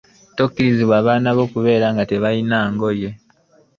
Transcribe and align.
Tokiriza 0.37 0.95
baana 1.07 1.29
bo 1.37 1.45
kubeera 1.51 1.87
nga 1.93 2.03
tebalina 2.09 2.57
ngoye. 2.73 3.09